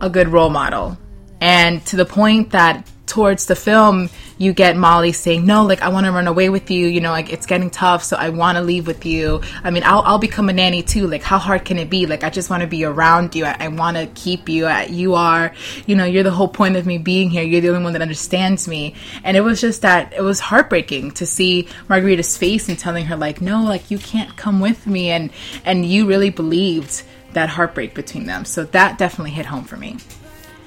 a 0.00 0.08
good 0.08 0.28
role 0.28 0.50
model. 0.50 0.96
And 1.40 1.84
to 1.86 1.96
the 1.96 2.04
point 2.04 2.50
that 2.50 2.86
towards 3.10 3.46
the 3.46 3.56
film, 3.56 4.08
you 4.38 4.52
get 4.52 4.76
Molly 4.76 5.12
saying, 5.12 5.44
"No, 5.44 5.64
like 5.66 5.82
I 5.82 5.88
want 5.88 6.06
to 6.06 6.12
run 6.12 6.28
away 6.28 6.48
with 6.48 6.70
you. 6.70 6.86
You 6.86 7.00
know, 7.00 7.10
like 7.10 7.32
it's 7.32 7.44
getting 7.44 7.68
tough, 7.68 8.02
so 8.04 8.16
I 8.16 8.30
want 8.30 8.56
to 8.56 8.62
leave 8.62 8.86
with 8.86 9.04
you. 9.04 9.42
I 9.64 9.70
mean, 9.70 9.82
I'll 9.84 10.00
I'll 10.02 10.18
become 10.18 10.48
a 10.48 10.52
nanny 10.52 10.82
too. 10.82 11.06
Like, 11.06 11.22
how 11.22 11.38
hard 11.38 11.64
can 11.64 11.76
it 11.76 11.90
be? 11.90 12.06
Like, 12.06 12.24
I 12.24 12.30
just 12.30 12.48
want 12.48 12.62
to 12.62 12.68
be 12.68 12.84
around 12.84 13.34
you. 13.34 13.44
I, 13.44 13.56
I 13.58 13.68
want 13.68 13.96
to 13.96 14.06
keep 14.14 14.48
you. 14.48 14.66
I, 14.66 14.84
you 14.84 15.14
are, 15.14 15.52
you 15.86 15.96
know, 15.96 16.04
you're 16.04 16.22
the 16.22 16.30
whole 16.30 16.48
point 16.48 16.76
of 16.76 16.86
me 16.86 16.98
being 16.98 17.28
here. 17.28 17.42
You're 17.42 17.60
the 17.60 17.68
only 17.68 17.82
one 17.82 17.92
that 17.94 18.02
understands 18.02 18.68
me. 18.68 18.94
And 19.24 19.36
it 19.36 19.42
was 19.42 19.60
just 19.60 19.82
that 19.82 20.12
it 20.12 20.22
was 20.22 20.40
heartbreaking 20.40 21.10
to 21.12 21.26
see 21.26 21.68
Margarita's 21.88 22.38
face 22.38 22.68
and 22.68 22.78
telling 22.78 23.06
her 23.06 23.16
like, 23.16 23.40
"No, 23.42 23.64
like 23.64 23.90
you 23.90 23.98
can't 23.98 24.36
come 24.36 24.60
with 24.60 24.86
me," 24.86 25.10
and 25.10 25.30
and 25.64 25.84
you 25.84 26.06
really 26.06 26.30
believed 26.30 27.02
that 27.32 27.48
heartbreak 27.48 27.94
between 27.94 28.26
them. 28.26 28.44
So 28.44 28.64
that 28.64 28.98
definitely 28.98 29.32
hit 29.32 29.46
home 29.46 29.64
for 29.64 29.76
me. 29.76 29.98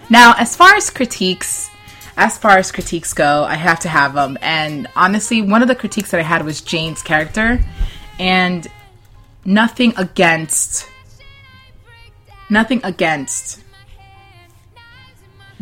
Now, 0.09 0.35
as 0.37 0.55
far 0.55 0.75
as 0.75 0.89
critiques, 0.89 1.69
as 2.15 2.37
far 2.37 2.57
as 2.57 2.71
critiques 2.71 3.13
go, 3.13 3.43
I 3.43 3.55
have 3.55 3.79
to 3.81 3.89
have 3.89 4.13
them. 4.13 4.37
And 4.41 4.87
honestly, 4.95 5.41
one 5.41 5.61
of 5.61 5.67
the 5.67 5.75
critiques 5.75 6.11
that 6.11 6.19
I 6.19 6.23
had 6.23 6.45
was 6.45 6.61
Jane's 6.61 7.01
character, 7.01 7.63
and 8.19 8.67
nothing 9.45 9.93
against, 9.97 10.87
nothing 12.49 12.81
against 12.83 13.61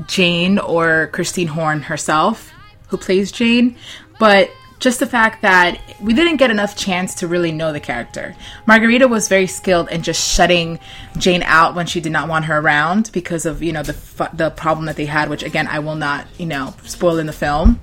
Jane 0.08 0.60
or 0.60 1.08
Christine 1.14 1.48
Horne 1.48 1.82
herself, 1.84 2.52
who 2.88 2.98
plays 2.98 3.32
Jane, 3.32 3.78
but 4.20 4.52
just 4.82 5.00
the 5.00 5.06
fact 5.06 5.44
that 5.44 5.80
we 6.02 6.12
didn't 6.12 6.38
get 6.38 6.50
enough 6.50 6.76
chance 6.76 7.14
to 7.16 7.28
really 7.28 7.52
know 7.52 7.72
the 7.72 7.80
character. 7.80 8.36
Margarita 8.66 9.08
was 9.08 9.30
very 9.30 9.46
skilled 9.46 9.88
in 9.90 10.02
just 10.02 10.20
shutting 10.36 10.80
Jane 11.18 11.44
out 11.44 11.76
when 11.76 11.86
she 11.86 12.02
did 12.02 12.12
not 12.12 12.28
want 12.28 12.46
her 12.46 12.58
around 12.58 13.12
because 13.14 13.46
of 13.46 13.62
you 13.64 13.72
know 13.72 13.84
the 13.84 14.30
the 14.34 14.50
problem 14.50 14.88
that 14.88 14.96
they 14.96 15.06
had, 15.06 15.30
which 15.30 15.44
again 15.44 15.68
I 15.68 15.80
will 15.80 15.96
not 15.96 16.26
you 16.38 16.48
know 16.48 16.74
spoil 16.84 17.20
in 17.20 17.28
the 17.28 17.34
film. 17.34 17.80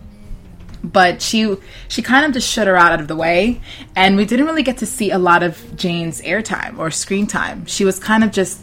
But 0.83 1.23
she 1.23 1.57
she 1.87 2.03
kind 2.03 2.27
of 2.27 2.33
just 2.33 2.49
shut 2.49 2.67
her 2.67 2.77
out, 2.77 2.93
out 2.93 3.01
of 3.01 3.09
the 3.09 3.17
way, 3.17 3.61
and 3.95 4.17
we 4.17 4.25
didn't 4.25 4.47
really 4.47 4.65
get 4.65 4.79
to 4.79 4.87
see 4.87 5.13
a 5.13 5.19
lot 5.19 5.45
of 5.45 5.77
Jane's 5.77 6.21
airtime 6.23 6.79
or 6.79 6.91
screen 6.91 7.29
time. 7.29 7.65
She 7.67 7.85
was 7.85 8.01
kind 8.01 8.25
of 8.25 8.33
just 8.33 8.61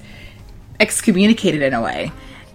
excommunicated 0.79 1.61
in 1.61 1.73
a 1.73 1.81
way. 1.81 2.11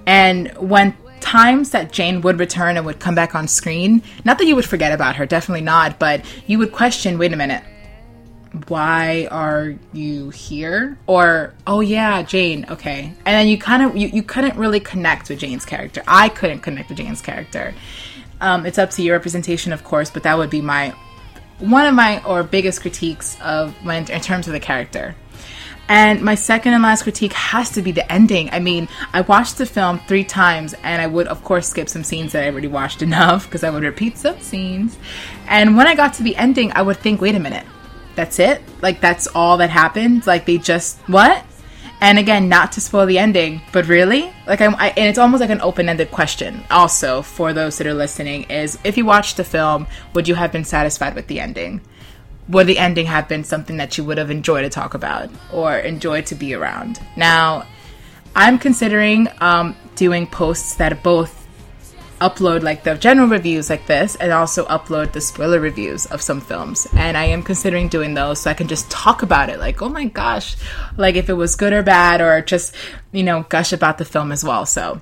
And 0.07 0.49
when 0.59 0.95
times 1.21 1.71
that 1.71 1.93
Jane 1.93 2.21
would 2.23 2.39
return 2.39 2.77
and 2.77 2.87
would 2.87 3.01
come 3.01 3.15
back 3.15 3.35
on 3.35 3.49
screen, 3.49 4.03
not 4.25 4.39
that 4.39 4.47
you 4.47 4.57
would 4.57 4.65
forget 4.65 4.93
about 4.93 5.17
her, 5.17 5.27
definitely 5.27 5.63
not, 5.63 5.99
but 5.99 6.25
you 6.47 6.59
would 6.59 6.73
question, 6.73 7.19
wait 7.19 7.33
a 7.33 7.37
minute, 7.37 7.63
why 8.67 9.29
are 9.31 9.75
you 9.93 10.31
here? 10.31 10.99
Or, 11.07 11.55
oh 11.67 11.81
yeah, 11.81 12.23
Jane, 12.23 12.67
okay. 12.69 13.13
And 13.25 13.27
then 13.27 13.47
you 13.47 13.59
kind 13.59 13.83
of, 13.83 13.97
you, 13.97 14.09
you 14.09 14.23
couldn't 14.23 14.57
really 14.57 14.81
connect 14.81 15.29
with 15.29 15.39
Jane's 15.39 15.65
character. 15.65 16.03
I 16.07 16.29
couldn't 16.29 16.61
connect 16.61 16.89
with 16.89 16.99
Jane's 16.99 17.21
character. 17.21 17.75
Um, 18.41 18.67
it's 18.67 18.79
up 18.79 18.91
to 18.93 19.03
your 19.03 19.17
representation, 19.17 19.73
of 19.73 19.85
course, 19.85 20.11
but 20.11 20.25
that 20.25 20.37
would 20.37 20.51
be 20.51 20.61
my, 20.61 20.95
one 21.59 21.87
of 21.87 21.95
my, 21.95 22.25
or 22.25 22.43
biggest 22.43 22.81
critiques 22.81 23.39
of, 23.41 23.75
my, 23.85 23.99
in 23.99 24.21
terms 24.21 24.47
of 24.47 24.53
the 24.53 24.61
character. 24.61 25.15
And 25.91 26.23
my 26.23 26.37
second 26.37 26.73
and 26.73 26.85
last 26.85 27.03
critique 27.03 27.33
has 27.33 27.71
to 27.71 27.83
be 27.83 27.91
the 27.91 28.11
ending. 28.11 28.49
I 28.51 28.61
mean, 28.61 28.87
I 29.13 29.23
watched 29.23 29.59
the 29.59 29.67
film 29.67 29.99
three 30.07 30.23
times 30.23 30.73
and 30.85 31.03
I 31.03 31.09
would, 31.09 31.27
of 31.27 31.43
course, 31.43 31.69
skip 31.69 31.89
some 31.89 32.05
scenes 32.05 32.31
that 32.31 32.45
I 32.45 32.49
already 32.49 32.69
watched 32.69 33.03
enough 33.11 33.47
because 33.47 33.65
I 33.65 33.71
would 33.71 33.83
repeat 33.83 34.17
some 34.17 34.39
scenes. 34.39 34.97
And 35.49 35.77
when 35.77 35.89
I 35.89 35.97
got 35.97 36.15
to 36.15 36.23
the 36.23 36.37
ending, 36.37 36.71
I 36.77 36.83
would 36.83 36.99
think, 36.99 37.21
wait 37.21 37.35
a 37.35 37.41
minute, 37.41 37.67
that's 38.15 38.39
it? 38.39 38.63
Like, 38.81 39.01
that's 39.01 39.27
all 39.35 39.57
that 39.57 39.71
happened? 39.71 40.29
Like, 40.29 40.47
they 40.47 40.59
just, 40.59 40.97
what? 41.09 41.45
And 42.01 42.21
again, 42.21 42.49
not 42.49 42.71
to 42.73 42.81
spoil 42.81 43.07
the 43.07 43.19
ending, 43.19 43.61
but 43.73 43.89
really, 43.89 44.33
like 44.47 44.61
I'm, 44.61 44.77
I, 44.77 44.91
and 44.91 45.09
it's 45.09 45.19
almost 45.19 45.41
like 45.41 45.51
an 45.51 45.61
open-ended 45.61 46.13
question. 46.13 46.63
Also, 46.71 47.21
for 47.21 47.53
those 47.53 47.79
that 47.79 47.87
are 47.89 47.95
listening, 47.95 48.45
is 48.45 48.79
if 48.85 48.97
you 48.97 49.05
watched 49.05 49.37
the 49.37 49.45
film, 49.45 49.89
would 50.15 50.29
you 50.29 50.37
have 50.37 50.53
been 50.53 50.65
satisfied 50.65 51.17
with 51.17 51.27
the 51.27 51.41
ending? 51.41 51.81
Would 52.51 52.67
the 52.67 52.79
ending 52.79 53.07
have 53.07 53.29
been 53.29 53.45
something 53.45 53.77
that 53.79 53.97
you 53.97 54.05
would 54.05 54.19
have 54.19 54.31
enjoyed 54.31 54.65
to 54.65 54.71
talk 54.71 54.95
about 54.95 55.31
or 55.53 55.77
enjoyed 55.79 56.27
to 56.27 56.35
be 56.35 56.55
around? 56.55 57.01
Now, 57.17 57.67
I'm 58.35 58.59
considering 58.59 59.29
um, 59.41 59.77
doing 59.97 60.27
posts 60.27 60.75
that 60.77 61.03
both 61.03 61.37
upload 62.21 62.63
like 62.63 62.85
the 62.85 62.95
general 62.97 63.27
reviews 63.27 63.71
like 63.71 63.87
this 63.87 64.15
and 64.17 64.31
also 64.31 64.67
upload 64.67 65.13
the 65.13 65.21
spoiler 65.21 65.59
reviews 65.59 66.05
of 66.07 66.21
some 66.21 66.41
films. 66.41 66.87
And 66.95 67.17
i 67.17 67.25
am 67.25 67.43
considering 67.43 67.89
doing 67.89 68.13
those 68.13 68.41
so 68.41 68.51
i 68.51 68.55
can 68.55 68.69
just 68.69 68.91
talk 68.91 69.23
about 69.23 69.49
it. 69.49 69.59
Like 69.59 69.81
oh 69.81 69.89
my 69.89 70.05
gosh 70.05 70.57
like 70.99 71.17
if 71.17 71.31
it 71.31 71.35
was 71.35 71.57
good 71.57 71.73
or 71.73 71.83
bad 71.83 72.21
or 72.21 72.43
just 72.43 72.75
you 73.11 73.23
know 73.23 73.47
gush 73.49 73.73
about 73.73 73.97
the 73.97 74.05
film 74.05 74.33
as 74.33 74.45
well. 74.45 74.67
So 74.67 75.01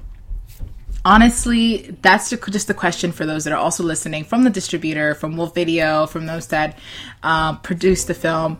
honestly, 1.08 1.96
that's 2.02 2.28
just 2.28 2.68
the 2.68 2.74
question 2.74 3.12
for 3.12 3.24
those 3.24 3.44
that 3.44 3.52
are 3.54 3.58
also 3.58 3.82
listening 3.82 4.24
from 4.24 4.44
the 4.44 4.50
distributor, 4.50 5.14
from 5.14 5.38
Wolfe 5.38 5.54
Video, 5.54 6.06
from 6.06 6.26
those 6.26 6.48
that 6.48 6.78
uh, 7.22 7.56
produced 7.56 8.08
the 8.08 8.14
film. 8.14 8.58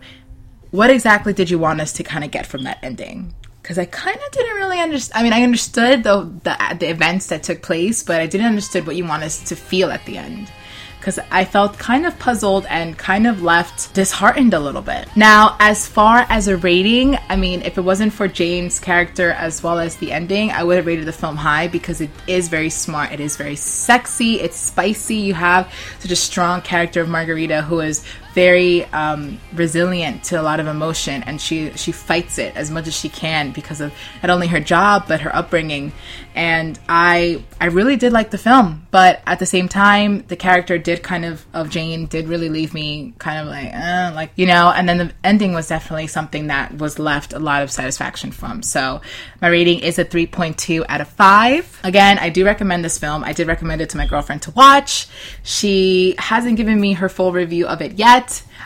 What 0.71 0.89
exactly 0.89 1.31
did 1.31 1.51
you 1.51 1.59
want 1.59 1.79
us 1.79 1.93
to 1.93 2.03
kind 2.03 2.23
of 2.23 2.31
get 2.31 2.47
from 2.47 2.63
that 2.63 2.79
ending? 2.81 3.35
Because 3.61 3.77
I 3.77 3.85
kind 3.85 4.17
of 4.17 4.31
didn't 4.31 4.55
really 4.55 4.79
understand. 4.79 5.19
I 5.19 5.23
mean, 5.23 5.33
I 5.33 5.43
understood 5.43 6.03
the, 6.03 6.23
the 6.43 6.77
the 6.79 6.89
events 6.89 7.27
that 7.27 7.43
took 7.43 7.61
place, 7.61 8.03
but 8.03 8.19
I 8.19 8.25
didn't 8.25 8.47
understand 8.47 8.87
what 8.87 8.95
you 8.95 9.05
want 9.05 9.21
us 9.21 9.47
to 9.49 9.55
feel 9.55 9.91
at 9.91 10.03
the 10.05 10.17
end 10.17 10.51
because 10.99 11.19
I 11.31 11.45
felt 11.45 11.79
kind 11.79 12.05
of 12.05 12.19
puzzled 12.19 12.65
and 12.69 12.97
kind 12.97 13.25
of 13.25 13.41
left 13.41 13.93
disheartened 13.93 14.53
a 14.53 14.59
little 14.59 14.81
bit. 14.81 15.07
Now, 15.15 15.55
as 15.59 15.87
far 15.87 16.25
as 16.29 16.47
a 16.47 16.57
rating, 16.57 17.17
I 17.29 17.35
mean, 17.35 17.61
if 17.61 17.77
it 17.77 17.81
wasn't 17.81 18.13
for 18.13 18.27
Jane's 18.27 18.79
character 18.79 19.31
as 19.31 19.63
well 19.63 19.79
as 19.79 19.95
the 19.95 20.11
ending, 20.11 20.51
I 20.51 20.63
would 20.63 20.77
have 20.77 20.85
rated 20.85 21.05
the 21.05 21.13
film 21.13 21.37
high 21.37 21.67
because 21.67 22.01
it 22.01 22.09
is 22.27 22.49
very 22.49 22.69
smart, 22.69 23.11
it 23.11 23.19
is 23.19 23.37
very 23.37 23.55
sexy, 23.55 24.41
it's 24.41 24.57
spicy. 24.57 25.15
You 25.15 25.33
have 25.35 25.71
such 25.99 26.11
a 26.11 26.15
strong 26.15 26.61
character 26.61 27.01
of 27.01 27.09
Margarita 27.09 27.61
who 27.61 27.79
is 27.79 28.03
very 28.33 28.85
um, 28.85 29.39
resilient 29.53 30.23
to 30.25 30.39
a 30.39 30.43
lot 30.43 30.59
of 30.59 30.67
emotion, 30.67 31.23
and 31.23 31.39
she 31.41 31.71
she 31.71 31.91
fights 31.91 32.37
it 32.37 32.55
as 32.55 32.69
much 32.69 32.87
as 32.87 32.95
she 32.95 33.09
can 33.09 33.51
because 33.51 33.81
of 33.81 33.93
not 34.21 34.29
only 34.29 34.47
her 34.47 34.59
job 34.59 35.05
but 35.07 35.21
her 35.21 35.35
upbringing. 35.35 35.91
And 36.35 36.79
I 36.87 37.43
I 37.59 37.65
really 37.65 37.95
did 37.95 38.13
like 38.13 38.29
the 38.29 38.37
film, 38.37 38.87
but 38.91 39.21
at 39.25 39.39
the 39.39 39.45
same 39.45 39.67
time, 39.67 40.23
the 40.27 40.35
character 40.35 40.77
did 40.77 41.03
kind 41.03 41.25
of 41.25 41.45
of 41.53 41.69
Jane 41.69 42.05
did 42.05 42.27
really 42.27 42.49
leave 42.49 42.73
me 42.73 43.13
kind 43.17 43.39
of 43.39 43.47
like 43.47 43.73
uh, 43.73 44.11
like 44.13 44.31
you 44.35 44.45
know, 44.45 44.71
and 44.75 44.87
then 44.87 44.97
the 44.97 45.11
ending 45.23 45.53
was 45.53 45.67
definitely 45.67 46.07
something 46.07 46.47
that 46.47 46.77
was 46.77 46.99
left 46.99 47.33
a 47.33 47.39
lot 47.39 47.63
of 47.63 47.71
satisfaction 47.71 48.31
from. 48.31 48.61
So 48.63 49.01
my 49.41 49.47
rating 49.47 49.79
is 49.79 49.99
a 49.99 50.05
3.2 50.05 50.85
out 50.89 51.01
of 51.01 51.07
5. 51.07 51.81
Again, 51.83 52.19
I 52.19 52.29
do 52.29 52.45
recommend 52.45 52.83
this 52.83 52.97
film. 52.97 53.23
I 53.23 53.33
did 53.33 53.47
recommend 53.47 53.81
it 53.81 53.89
to 53.91 53.97
my 53.97 54.05
girlfriend 54.05 54.41
to 54.43 54.51
watch. 54.51 55.07
She 55.43 56.15
hasn't 56.17 56.57
given 56.57 56.79
me 56.79 56.93
her 56.93 57.09
full 57.09 57.31
review 57.31 57.67
of 57.67 57.81
it 57.81 57.93
yet. 57.93 58.18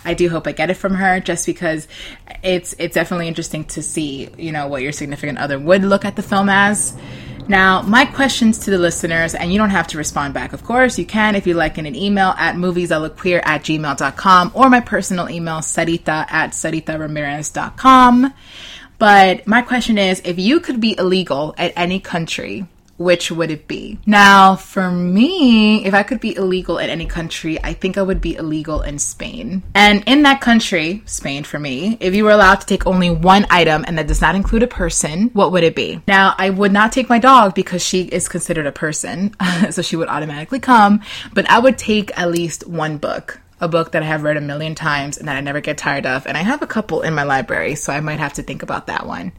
I 0.05 0.13
do 0.13 0.29
hope 0.29 0.47
I 0.47 0.51
get 0.51 0.69
it 0.69 0.75
from 0.75 0.95
her 0.95 1.19
just 1.19 1.45
because 1.45 1.87
it's 2.43 2.75
it's 2.77 2.95
definitely 2.95 3.27
interesting 3.27 3.65
to 3.65 3.81
see, 3.81 4.29
you 4.37 4.51
know, 4.51 4.67
what 4.67 4.81
your 4.81 4.91
significant 4.91 5.39
other 5.39 5.57
would 5.59 5.83
look 5.83 6.05
at 6.05 6.15
the 6.15 6.23
film 6.23 6.49
as. 6.49 6.95
Now, 7.47 7.81
my 7.81 8.05
questions 8.05 8.59
to 8.59 8.71
the 8.71 8.77
listeners, 8.77 9.35
and 9.35 9.51
you 9.51 9.57
don't 9.57 9.69
have 9.69 9.87
to 9.87 9.97
respond 9.97 10.33
back, 10.33 10.53
of 10.53 10.63
course. 10.63 10.97
You 10.97 11.05
can 11.05 11.35
if 11.35 11.45
you 11.45 11.55
like 11.55 11.77
in 11.77 11.85
an 11.85 11.95
email 11.95 12.33
at 12.37 12.55
moviesallaqueer 12.55 13.41
at 13.43 13.63
gmail.com 13.63 14.51
or 14.53 14.69
my 14.69 14.79
personal 14.79 15.29
email, 15.29 15.57
sarita 15.57 16.25
at 16.31 16.51
saritaramirez.com. 16.51 18.33
But 18.97 19.45
my 19.45 19.61
question 19.61 19.97
is 19.97 20.21
if 20.23 20.39
you 20.39 20.61
could 20.61 20.79
be 20.79 20.97
illegal 20.97 21.53
at 21.57 21.73
any 21.75 21.99
country, 21.99 22.65
which 22.97 23.31
would 23.31 23.51
it 23.51 23.67
be? 23.67 23.99
Now, 24.05 24.55
for 24.55 24.91
me, 24.91 25.85
if 25.85 25.93
I 25.93 26.03
could 26.03 26.19
be 26.19 26.35
illegal 26.35 26.77
in 26.77 26.89
any 26.89 27.05
country, 27.05 27.61
I 27.63 27.73
think 27.73 27.97
I 27.97 28.01
would 28.01 28.21
be 28.21 28.35
illegal 28.35 28.81
in 28.81 28.99
Spain. 28.99 29.63
And 29.73 30.03
in 30.05 30.23
that 30.23 30.41
country, 30.41 31.01
Spain 31.05 31.43
for 31.43 31.59
me, 31.59 31.97
if 31.99 32.15
you 32.15 32.23
were 32.23 32.31
allowed 32.31 32.61
to 32.61 32.67
take 32.67 32.85
only 32.85 33.09
one 33.09 33.45
item 33.49 33.83
and 33.87 33.97
that 33.97 34.07
does 34.07 34.21
not 34.21 34.35
include 34.35 34.63
a 34.63 34.67
person, 34.67 35.29
what 35.33 35.51
would 35.51 35.63
it 35.63 35.75
be? 35.75 36.01
Now, 36.07 36.35
I 36.37 36.49
would 36.49 36.71
not 36.71 36.91
take 36.91 37.09
my 37.09 37.19
dog 37.19 37.55
because 37.55 37.83
she 37.83 38.03
is 38.03 38.27
considered 38.27 38.67
a 38.67 38.71
person, 38.71 39.35
so 39.71 39.81
she 39.81 39.95
would 39.95 40.09
automatically 40.09 40.59
come, 40.59 41.01
but 41.33 41.49
I 41.49 41.59
would 41.59 41.77
take 41.77 42.17
at 42.17 42.31
least 42.31 42.67
one 42.67 42.97
book 42.97 43.39
a 43.61 43.67
book 43.69 43.93
that 43.93 44.03
I 44.03 44.07
have 44.07 44.23
read 44.23 44.35
a 44.35 44.41
million 44.41 44.75
times 44.75 45.17
and 45.17 45.29
that 45.29 45.37
I 45.37 45.41
never 45.41 45.61
get 45.61 45.77
tired 45.77 46.05
of. 46.05 46.27
And 46.27 46.37
I 46.37 46.41
have 46.41 46.61
a 46.61 46.67
couple 46.67 47.01
in 47.01 47.13
my 47.13 47.23
library, 47.23 47.75
so 47.75 47.93
I 47.93 48.01
might 48.01 48.19
have 48.19 48.33
to 48.33 48.43
think 48.43 48.61
about 48.61 48.87
that 48.87 49.07
one. 49.07 49.31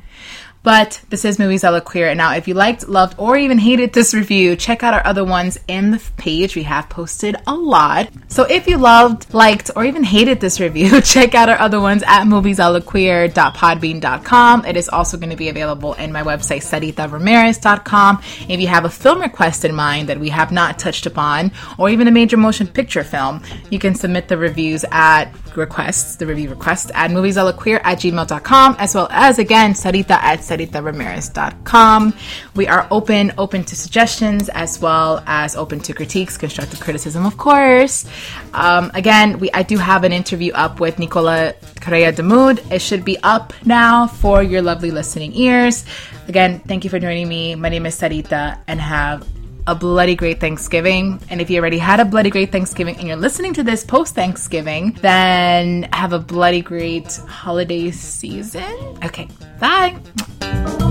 But 0.64 1.00
this 1.11 1.25
is 1.26 1.38
Movies 1.38 1.62
I 1.62 1.68
Look 1.68 1.85
Queer. 1.85 2.09
And 2.09 2.16
now, 2.16 2.35
if 2.35 2.49
you 2.49 2.54
liked, 2.54 2.88
loved, 2.88 3.16
or 3.18 3.37
even 3.37 3.59
hated 3.59 3.92
this 3.92 4.14
review, 4.14 4.56
check 4.56 4.83
out 4.83 4.94
our 4.94 5.06
other 5.06 5.23
ones 5.23 5.59
in 5.68 5.90
the 5.90 6.02
page. 6.16 6.56
We 6.56 6.62
have 6.62 6.88
posted 6.88 7.37
a 7.47 7.54
lot. 7.54 8.09
So 8.28 8.44
if 8.44 8.66
you 8.66 8.78
loved, 8.78 9.35
liked, 9.35 9.71
or 9.76 9.85
even 9.85 10.04
hated 10.04 10.40
this 10.40 10.61
review, 10.61 11.00
check 11.02 11.35
out 11.35 11.50
our 11.50 11.61
other 11.61 11.80
ones 11.80 12.02
at 12.04 12.25
moviesaloqueer.podbean.com. 12.25 14.64
It 14.64 14.78
is 14.78 14.88
also 14.88 15.18
going 15.18 15.28
to 15.28 15.37
be 15.37 15.50
available 15.50 15.92
in 15.94 16.12
my 16.12 16.23
website, 16.23 16.62
saritaramirez.com. 16.62 18.23
If 18.49 18.59
you 18.59 18.68
have 18.68 18.87
a 18.87 18.90
film 18.90 19.21
request 19.21 19.66
in 19.66 19.75
mind 19.75 20.09
that 20.09 20.18
we 20.18 20.30
have 20.30 20.50
not 20.50 20.78
touched 20.78 21.04
upon, 21.04 21.52
or 21.76 21.90
even 21.90 22.09
a 22.09 22.11
major 22.11 22.38
motion 22.38 22.68
picture 22.68 23.04
film, 23.04 23.42
you 23.68 23.78
can 23.78 23.94
submit 23.94 24.28
the 24.28 24.38
reviews 24.38 24.83
at 24.90 25.26
requests, 25.56 26.16
the 26.16 26.26
review 26.26 26.49
request 26.49 26.90
at 26.94 27.11
moviesalaqueer 27.11 27.83
at 27.85 27.99
gmail.com, 27.99 28.76
as 28.78 28.94
well 28.94 29.09
as 29.11 29.38
again, 29.38 29.75
Sarita 29.75 30.12
at 30.12 30.40
saritaramirez.com. 30.55 32.15
We 32.55 32.67
are 32.69 32.87
open, 32.91 33.33
open 33.39 33.65
to 33.65 33.77
suggestions 33.77 34.49
as 34.51 34.81
well 34.81 35.23
as 35.27 35.57
open 35.57 35.81
to 35.81 35.93
critiques, 35.93 36.37
constructive 36.37 36.81
criticism, 36.81 37.27
of 37.27 37.37
course. 37.37 38.07
Um, 38.53 38.91
again, 38.95 39.39
we 39.39 39.51
I 39.53 39.63
do 39.63 39.79
have 39.79 40.05
an 40.05 40.13
interview 40.13 40.53
up 40.53 40.81
with 40.81 40.99
Nicola 40.99 41.55
Correia-Damude. 41.81 42.73
It 42.73 42.81
should 42.81 43.05
be 43.05 43.19
up 43.23 43.53
now 43.65 44.07
for 44.07 44.43
your 44.43 44.63
lovely 44.63 44.91
listening 44.91 45.35
ears. 45.35 45.85
Again, 46.29 46.61
thank 46.61 46.85
you 46.85 46.91
for 46.91 46.99
joining 46.99 47.29
me. 47.29 47.55
My 47.55 47.69
name 47.69 47.87
is 47.87 47.99
Sarita 47.99 48.59
and 48.67 48.81
have 48.81 49.27
a 49.66 49.75
bloody 49.75 50.14
great 50.14 50.40
Thanksgiving. 50.40 51.21
And 51.30 51.40
if 51.40 51.50
you 51.50 51.59
already 51.59 51.78
had 51.78 52.00
a 52.00 52.04
bloody 52.04 52.30
great 52.30 52.52
Thanksgiving 52.52 52.97
and 52.97 53.09
you're 53.09 53.16
listening 53.16 53.54
to 53.54 53.62
this 53.62 53.85
post 53.85 54.14
Thanksgiving, 54.14 54.92
then 55.00 55.85
have 55.92 56.12
a 56.12 56.18
bloody 56.18 56.62
great 56.62 57.14
holiday 57.26 57.90
season. 57.90 58.99
Okay, 59.04 59.28
bye. 59.59 60.84